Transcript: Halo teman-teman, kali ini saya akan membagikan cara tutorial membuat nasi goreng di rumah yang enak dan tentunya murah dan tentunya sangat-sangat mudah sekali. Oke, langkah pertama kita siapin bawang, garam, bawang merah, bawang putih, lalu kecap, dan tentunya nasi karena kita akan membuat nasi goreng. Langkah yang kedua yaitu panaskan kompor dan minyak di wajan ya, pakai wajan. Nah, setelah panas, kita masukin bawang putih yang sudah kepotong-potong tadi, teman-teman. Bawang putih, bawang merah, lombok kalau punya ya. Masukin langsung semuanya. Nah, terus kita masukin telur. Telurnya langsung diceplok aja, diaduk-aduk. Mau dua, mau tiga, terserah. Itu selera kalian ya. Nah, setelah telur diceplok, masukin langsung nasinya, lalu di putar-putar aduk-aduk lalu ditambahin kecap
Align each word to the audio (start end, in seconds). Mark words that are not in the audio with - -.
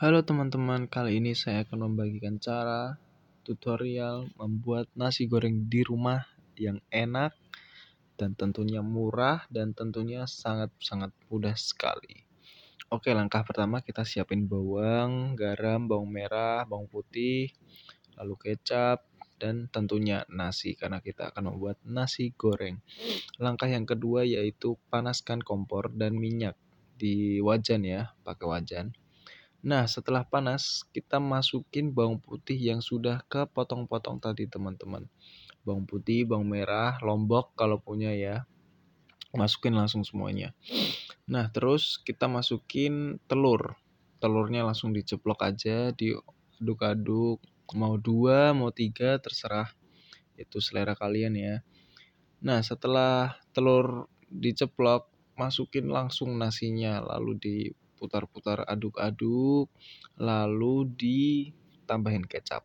Halo 0.00 0.24
teman-teman, 0.24 0.88
kali 0.88 1.20
ini 1.20 1.36
saya 1.36 1.60
akan 1.68 1.92
membagikan 1.92 2.40
cara 2.40 2.96
tutorial 3.44 4.32
membuat 4.32 4.88
nasi 4.96 5.28
goreng 5.28 5.68
di 5.68 5.84
rumah 5.84 6.24
yang 6.56 6.80
enak 6.88 7.36
dan 8.16 8.32
tentunya 8.32 8.80
murah 8.80 9.44
dan 9.52 9.76
tentunya 9.76 10.24
sangat-sangat 10.24 11.12
mudah 11.28 11.52
sekali. 11.52 12.24
Oke, 12.88 13.12
langkah 13.12 13.44
pertama 13.44 13.84
kita 13.84 14.08
siapin 14.08 14.48
bawang, 14.48 15.36
garam, 15.36 15.84
bawang 15.84 16.08
merah, 16.08 16.64
bawang 16.64 16.88
putih, 16.88 17.52
lalu 18.16 18.40
kecap, 18.40 19.04
dan 19.36 19.68
tentunya 19.68 20.24
nasi 20.32 20.80
karena 20.80 21.04
kita 21.04 21.28
akan 21.28 21.52
membuat 21.52 21.76
nasi 21.84 22.32
goreng. 22.40 22.80
Langkah 23.36 23.68
yang 23.68 23.84
kedua 23.84 24.24
yaitu 24.24 24.80
panaskan 24.88 25.44
kompor 25.44 25.92
dan 25.92 26.16
minyak 26.16 26.56
di 26.96 27.44
wajan 27.44 27.84
ya, 27.84 28.16
pakai 28.24 28.48
wajan. 28.48 28.96
Nah, 29.60 29.84
setelah 29.84 30.24
panas, 30.24 30.88
kita 30.88 31.20
masukin 31.20 31.92
bawang 31.92 32.16
putih 32.16 32.56
yang 32.56 32.80
sudah 32.80 33.20
kepotong-potong 33.28 34.16
tadi, 34.16 34.48
teman-teman. 34.48 35.04
Bawang 35.68 35.84
putih, 35.84 36.24
bawang 36.24 36.48
merah, 36.48 36.96
lombok 37.04 37.52
kalau 37.60 37.76
punya 37.76 38.08
ya. 38.16 38.48
Masukin 39.36 39.76
langsung 39.76 40.00
semuanya. 40.00 40.56
Nah, 41.28 41.52
terus 41.52 42.00
kita 42.00 42.24
masukin 42.24 43.20
telur. 43.28 43.76
Telurnya 44.16 44.64
langsung 44.64 44.96
diceplok 44.96 45.44
aja, 45.44 45.92
diaduk-aduk. 45.92 47.44
Mau 47.76 48.00
dua, 48.00 48.56
mau 48.56 48.72
tiga, 48.72 49.20
terserah. 49.20 49.68
Itu 50.40 50.64
selera 50.64 50.96
kalian 50.96 51.36
ya. 51.36 51.54
Nah, 52.40 52.64
setelah 52.64 53.36
telur 53.52 54.08
diceplok, 54.32 55.12
masukin 55.36 55.92
langsung 55.92 56.40
nasinya, 56.40 57.04
lalu 57.04 57.32
di 57.36 57.56
putar-putar 58.00 58.64
aduk-aduk 58.64 59.68
lalu 60.16 60.88
ditambahin 60.96 62.24
kecap 62.24 62.64